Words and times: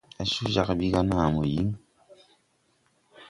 Á 0.21 0.23
coo 0.31 0.47
jag 0.55 0.69
ɓi 0.77 0.85
ga 0.93 1.01
naa 1.03 1.27
yiŋ. 1.51 1.67